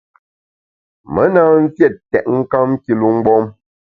Me 1.13 1.23
na 1.33 1.41
mfiét 1.63 1.93
tètnkam 2.11 2.69
kilu 2.83 3.07
mgbom. 3.17 3.45